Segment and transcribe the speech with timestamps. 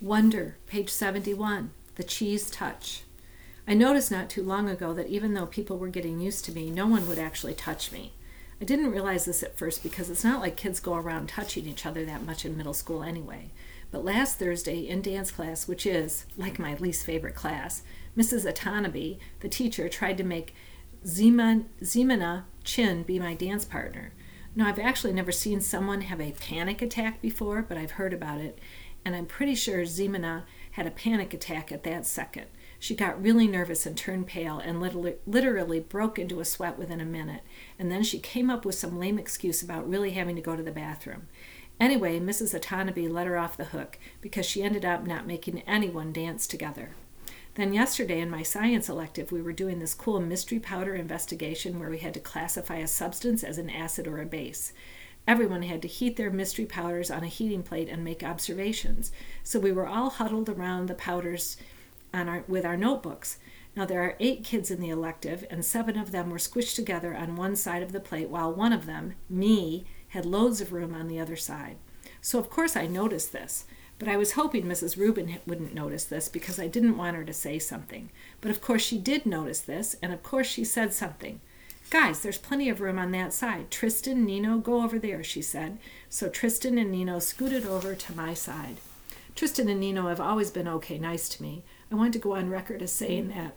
[0.00, 3.02] Wonder, page 71, the cheese touch.
[3.66, 6.70] I noticed not too long ago that even though people were getting used to me,
[6.70, 8.12] no one would actually touch me.
[8.60, 11.84] I didn't realize this at first because it's not like kids go around touching each
[11.84, 13.50] other that much in middle school anyway.
[13.90, 17.82] But last Thursday in dance class, which is, like my least favorite class,
[18.16, 18.50] Mrs.
[18.50, 20.54] Atanabe, the teacher, tried to make
[21.04, 24.12] Ximena Chin be my dance partner.
[24.54, 28.40] Now, I've actually never seen someone have a panic attack before, but I've heard about
[28.40, 28.58] it,
[29.04, 32.46] and I'm pretty sure Ximena had a panic attack at that second.
[32.78, 37.00] She got really nervous and turned pale and literally, literally broke into a sweat within
[37.00, 37.42] a minute.
[37.78, 40.62] And then she came up with some lame excuse about really having to go to
[40.62, 41.26] the bathroom.
[41.80, 42.58] Anyway, Mrs.
[42.58, 46.90] Atanabe let her off the hook because she ended up not making anyone dance together.
[47.54, 51.90] Then, yesterday in my science elective, we were doing this cool mystery powder investigation where
[51.90, 54.72] we had to classify a substance as an acid or a base.
[55.28, 59.12] Everyone had to heat their mystery powders on a heating plate and make observations.
[59.44, 61.58] So we were all huddled around the powders
[62.14, 63.38] our, with our notebooks.
[63.76, 67.14] Now, there are eight kids in the elective, and seven of them were squished together
[67.14, 70.94] on one side of the plate, while one of them, me, had loads of room
[70.94, 71.76] on the other side.
[72.22, 73.66] So, of course, I noticed this,
[73.98, 74.96] but I was hoping Mrs.
[74.96, 78.10] Rubin wouldn't notice this because I didn't want her to say something.
[78.40, 81.42] But of course, she did notice this, and of course, she said something.
[81.90, 83.70] Guys, there's plenty of room on that side.
[83.70, 85.78] Tristan, Nino, go over there, she said.
[86.10, 88.76] So Tristan and Nino scooted over to my side.
[89.34, 92.50] Tristan and Nino have always been okay nice to me, I want to go on
[92.50, 93.56] record as saying that.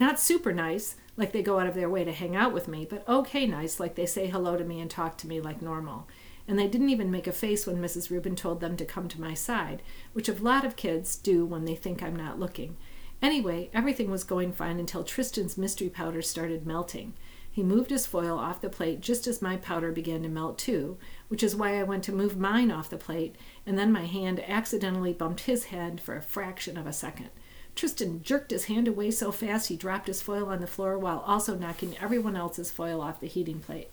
[0.00, 2.84] Not super nice, like they go out of their way to hang out with me,
[2.88, 6.08] but okay nice, like they say hello to me and talk to me like normal.
[6.48, 8.10] And they didn't even make a face when Mrs.
[8.10, 9.82] Rubin told them to come to my side,
[10.14, 12.76] which a lot of kids do when they think I'm not looking.
[13.20, 17.14] Anyway, everything was going fine until Tristan's mystery powder started melting.
[17.58, 20.96] He moved his foil off the plate just as my powder began to melt too,
[21.26, 23.34] which is why I went to move mine off the plate,
[23.66, 27.30] and then my hand accidentally bumped his head for a fraction of a second.
[27.74, 31.18] Tristan jerked his hand away so fast he dropped his foil on the floor while
[31.26, 33.90] also knocking everyone else's foil off the heating plate.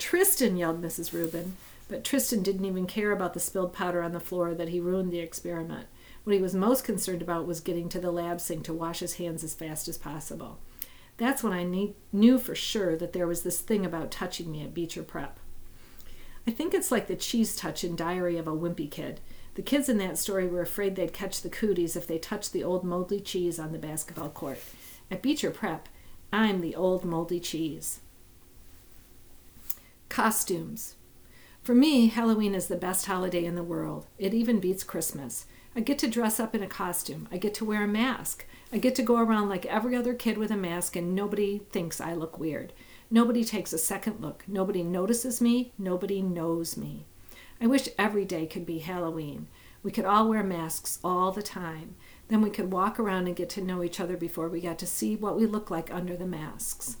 [0.00, 1.12] Tristan, yelled Mrs.
[1.12, 1.56] Rubin.
[1.86, 5.12] But Tristan didn't even care about the spilled powder on the floor that he ruined
[5.12, 5.86] the experiment.
[6.24, 9.14] What he was most concerned about was getting to the lab sink to wash his
[9.14, 10.58] hands as fast as possible.
[11.18, 14.62] That's when I ne- knew for sure that there was this thing about touching me
[14.62, 15.38] at Beecher Prep.
[16.46, 19.20] I think it's like the cheese touch in Diary of a Wimpy Kid.
[19.54, 22.64] The kids in that story were afraid they'd catch the cooties if they touched the
[22.64, 24.58] old moldy cheese on the basketball court.
[25.10, 25.88] At Beecher Prep,
[26.32, 28.00] I'm the old moldy cheese.
[30.08, 30.94] Costumes.
[31.62, 34.06] For me, Halloween is the best holiday in the world.
[34.18, 35.46] It even beats Christmas.
[35.78, 37.28] I get to dress up in a costume.
[37.30, 38.44] I get to wear a mask.
[38.72, 42.00] I get to go around like every other kid with a mask, and nobody thinks
[42.00, 42.72] I look weird.
[43.12, 44.42] Nobody takes a second look.
[44.48, 45.70] Nobody notices me.
[45.78, 47.06] Nobody knows me.
[47.60, 49.46] I wish every day could be Halloween.
[49.84, 51.94] We could all wear masks all the time.
[52.26, 54.86] Then we could walk around and get to know each other before we got to
[54.86, 56.96] see what we look like under the masks.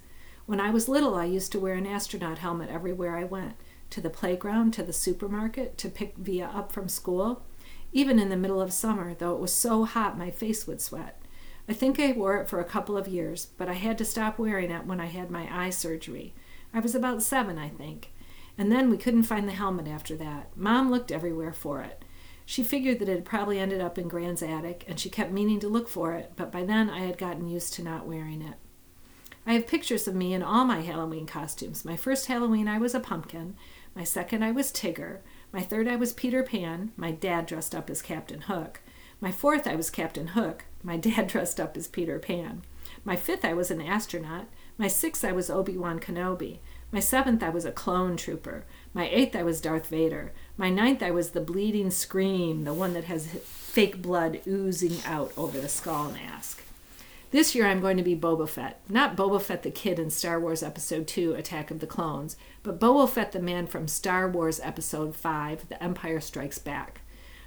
[0.46, 3.56] When I was little, I used to wear an astronaut helmet everywhere I went
[3.90, 7.42] to the playground, to the supermarket, to pick Via up from school.
[7.92, 11.22] Even in the middle of summer, though it was so hot my face would sweat.
[11.68, 14.38] I think I wore it for a couple of years, but I had to stop
[14.38, 16.34] wearing it when I had my eye surgery.
[16.72, 18.12] I was about seven, I think.
[18.56, 20.56] And then we couldn't find the helmet after that.
[20.56, 22.04] Mom looked everywhere for it.
[22.44, 25.60] She figured that it had probably ended up in Gran's attic, and she kept meaning
[25.60, 28.54] to look for it, but by then I had gotten used to not wearing it.
[29.46, 31.84] I have pictures of me in all my Halloween costumes.
[31.84, 33.56] My first Halloween, I was a pumpkin.
[33.94, 35.18] My second, I was Tigger.
[35.52, 36.92] My third, I was Peter Pan.
[36.96, 38.80] My dad dressed up as Captain Hook.
[39.20, 40.64] My fourth, I was Captain Hook.
[40.82, 42.62] My dad dressed up as Peter Pan.
[43.04, 44.46] My fifth, I was an astronaut.
[44.76, 46.58] My sixth, I was Obi Wan Kenobi.
[46.92, 48.64] My seventh, I was a clone trooper.
[48.92, 50.32] My eighth, I was Darth Vader.
[50.56, 55.32] My ninth, I was the bleeding scream, the one that has fake blood oozing out
[55.36, 56.62] over the skull mask.
[57.30, 58.80] This year, I'm going to be Boba Fett.
[58.88, 62.80] Not Boba Fett the kid in Star Wars Episode 2 Attack of the Clones, but
[62.80, 67.02] Boba Fett the man from Star Wars Episode 5 The Empire Strikes Back.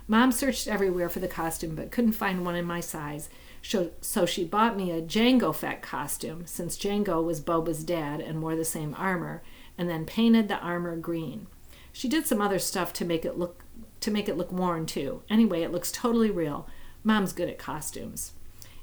[0.07, 3.27] Mom searched everywhere for the costume but couldn't find one in my size,
[3.63, 8.55] so she bought me a Jango Fett costume, since Jango was Boba's dad and wore
[8.55, 9.41] the same armor,
[9.79, 11.47] and then painted the armor green.
[11.91, 13.63] She did some other stuff to make it look
[14.01, 15.23] to make it look worn too.
[15.27, 16.67] Anyway, it looks totally real.
[17.03, 18.33] Mom's good at costumes.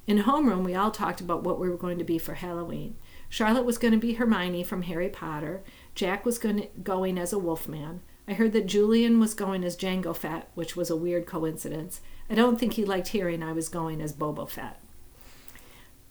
[0.08, 2.96] In homeroom, we all talked about what we were going to be for Halloween.
[3.28, 5.62] Charlotte was going to be Hermione from Harry Potter.
[5.94, 8.00] Jack was going, to, going as a wolfman.
[8.26, 12.00] I heard that Julian was going as Jango Fett, which was a weird coincidence.
[12.31, 14.81] I don't think he liked hearing I was going as Boba Fett.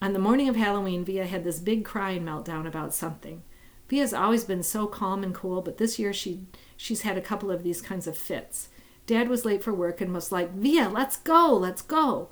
[0.00, 3.42] On the morning of Halloween, Via had this big crying meltdown about something.
[3.88, 6.46] Via's always been so calm and cool, but this year she
[6.76, 8.68] she's had a couple of these kinds of fits.
[9.06, 12.28] Dad was late for work and was like, Via, let's go, let's go.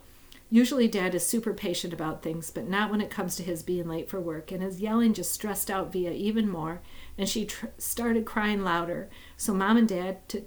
[0.48, 3.88] Usually, Dad is super patient about things, but not when it comes to his being
[3.88, 6.82] late for work, and his yelling just stressed out Via even more,
[7.18, 9.10] and she tr- started crying louder.
[9.36, 10.44] So, Mom and Dad t-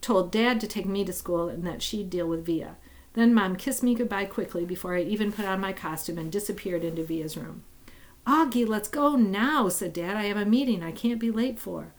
[0.00, 2.76] told Dad to take me to school and that she'd deal with Via.
[3.14, 6.84] Then Mom kissed me goodbye quickly before I even put on my costume and disappeared
[6.84, 7.64] into Via's room.
[8.26, 10.16] Augie, let's go now, said Dad.
[10.16, 11.94] I have a meeting I can't be late for.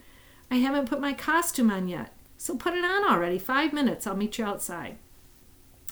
[0.52, 2.14] I haven't put my costume on yet.
[2.38, 3.40] So put it on already.
[3.40, 4.06] Five minutes.
[4.06, 4.98] I'll meet you outside.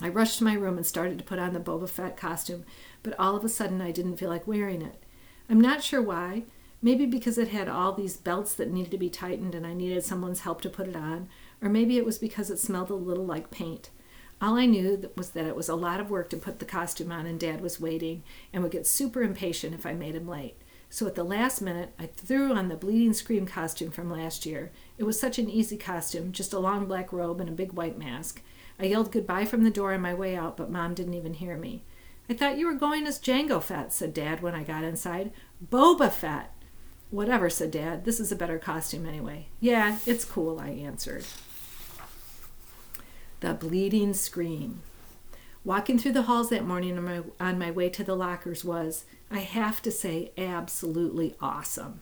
[0.02, 2.66] I rushed to my room and started to put on the Boba Fett costume,
[3.02, 5.04] but all of a sudden I didn't feel like wearing it.
[5.50, 6.44] I'm not sure why.
[6.82, 10.04] Maybe because it had all these belts that needed to be tightened and I needed
[10.04, 11.28] someone's help to put it on,
[11.62, 13.90] or maybe it was because it smelled a little like paint.
[14.40, 17.12] All I knew was that it was a lot of work to put the costume
[17.12, 18.22] on, and Dad was waiting
[18.54, 20.62] and would get super impatient if I made him late.
[20.92, 24.72] So at the last minute, I threw on the Bleeding Scream costume from last year.
[25.00, 27.98] It was such an easy costume, just a long black robe and a big white
[27.98, 28.44] mask.
[28.80, 31.58] I yelled goodbye from the door on my way out, but Mom didn't even hear
[31.58, 31.84] me.
[32.30, 35.32] I thought you were going as Jango Fett, said Dad when I got inside.
[35.66, 36.54] Boba Fett!
[37.10, 38.04] Whatever, said Dad.
[38.04, 39.48] This is a better costume anyway.
[39.60, 41.26] Yeah, it's cool, I answered.
[43.40, 44.82] The Bleeding Scream.
[45.64, 49.06] Walking through the halls that morning on my, on my way to the lockers was,
[49.32, 52.02] I have to say, absolutely awesome.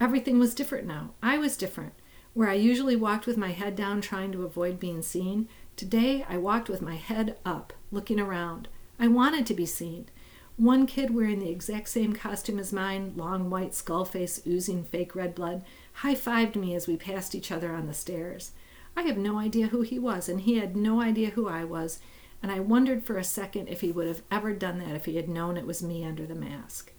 [0.00, 1.10] Everything was different now.
[1.22, 1.94] I was different.
[2.36, 6.36] Where I usually walked with my head down trying to avoid being seen, Today I
[6.36, 8.68] walked with my head up, looking around.
[8.98, 10.10] I wanted to be seen.
[10.58, 15.16] One kid wearing the exact same costume as mine, long white skull face oozing fake
[15.16, 18.50] red blood, high fived me as we passed each other on the stairs.
[18.94, 22.00] I have no idea who he was, and he had no idea who I was,
[22.42, 25.16] and I wondered for a second if he would have ever done that if he
[25.16, 26.92] had known it was me under the mask.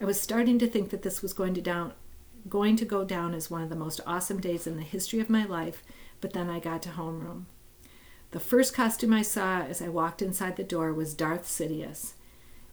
[0.00, 1.92] I was starting to think that this was going to down
[2.48, 5.30] going to go down as one of the most awesome days in the history of
[5.30, 5.82] my life,
[6.20, 7.44] but then I got to homeroom.
[8.32, 12.14] The first costume I saw as I walked inside the door was Darth Sidious.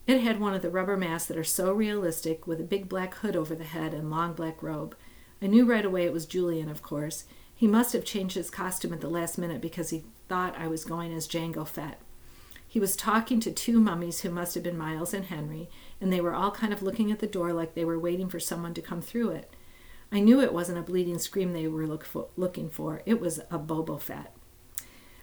[0.07, 3.15] It had one of the rubber masks that are so realistic, with a big black
[3.15, 4.95] hood over the head and long black robe.
[5.41, 7.25] I knew right away it was Julian, of course.
[7.53, 10.85] He must have changed his costume at the last minute because he thought I was
[10.85, 11.99] going as Jango Fett.
[12.67, 15.69] He was talking to two mummies who must have been Miles and Henry,
[15.99, 18.39] and they were all kind of looking at the door like they were waiting for
[18.39, 19.53] someone to come through it.
[20.11, 23.01] I knew it wasn't a bleeding scream they were look for, looking for.
[23.05, 24.35] It was a Boba Fett.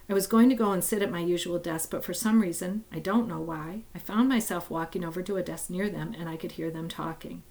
[0.09, 2.85] I was going to go and sit at my usual desk, but for some reason,
[2.93, 6.29] I don't know why, I found myself walking over to a desk near them and
[6.29, 7.43] I could hear them talking.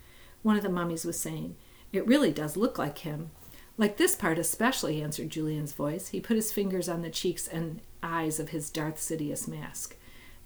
[0.41, 1.57] One of the mummies was saying,
[1.91, 3.31] It really does look like him.
[3.77, 6.09] Like this part especially, answered Julian's voice.
[6.09, 9.97] He put his fingers on the cheeks and eyes of his Darth Sidious mask.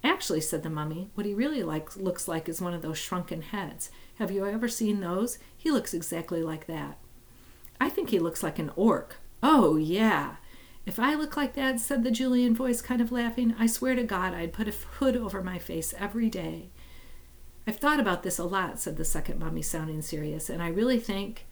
[0.03, 3.91] Actually, said the mummy, what he really looks like is one of those shrunken heads.
[4.15, 5.39] Have you ever seen those?
[5.57, 6.97] He looks exactly like that.
[7.81, 9.17] I think he looks like an orc.
[9.41, 10.35] Oh, yeah.
[10.85, 14.03] If I look like that, said the Julian voice, kind of laughing, I swear to
[14.03, 16.69] God I'd put a hood over my face every day.
[17.67, 20.99] I've thought about this a lot, said the second mummy, sounding serious, and I really
[20.99, 21.45] think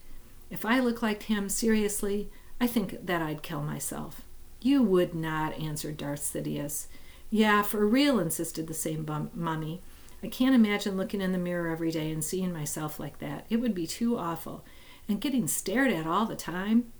[0.50, 2.30] if I look like him seriously,
[2.60, 4.22] I think that I'd kill myself.
[4.60, 6.88] You would not, answered Darth Sidious.
[7.30, 9.82] Yeah, for real, insisted the same bum- mummy.
[10.22, 13.46] I can't imagine looking in the mirror every day and seeing myself like that.
[13.50, 14.64] It would be too awful.
[15.08, 16.92] And getting stared at all the time.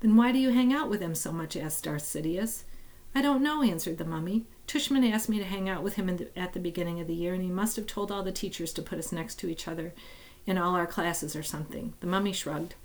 [0.00, 1.56] Then why do you hang out with him so much?
[1.56, 2.64] asked Darth Sidious.
[3.14, 4.46] I don't know, answered the mummy.
[4.66, 7.34] Tushman asked me to hang out with him the, at the beginning of the year,
[7.34, 9.92] and he must have told all the teachers to put us next to each other
[10.46, 11.94] in all our classes or something.
[12.00, 12.76] The mummy shrugged.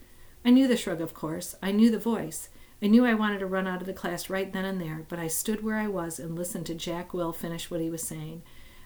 [0.44, 1.56] I knew the shrug, of course.
[1.62, 2.50] I knew the voice.
[2.82, 5.20] I knew I wanted to run out of the class right then and there, but
[5.20, 8.42] I stood where I was and listened to Jack Will finish what he was saying.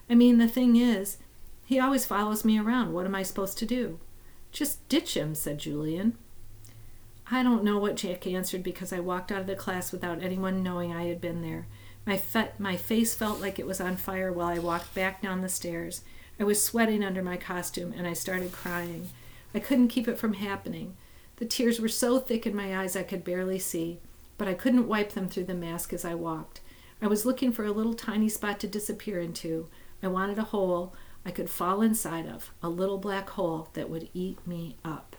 [0.08, 1.18] I mean, the thing is,
[1.64, 2.92] he always follows me around.
[2.92, 3.98] What am I supposed to do?
[4.52, 6.16] Just ditch him, said Julian.
[7.30, 10.64] I don't know what Jack answered because I walked out of the class without anyone
[10.64, 11.66] knowing I had been there.
[12.04, 15.40] My, fe- my face felt like it was on fire while I walked back down
[15.40, 16.02] the stairs.
[16.40, 19.10] I was sweating under my costume and I started crying.
[19.54, 20.96] I couldn't keep it from happening.
[21.40, 23.98] The tears were so thick in my eyes I could barely see,
[24.36, 26.60] but I couldn't wipe them through the mask as I walked.
[27.00, 29.66] I was looking for a little tiny spot to disappear into.
[30.02, 30.94] I wanted a hole
[31.24, 35.16] I could fall inside of, a little black hole that would eat me up.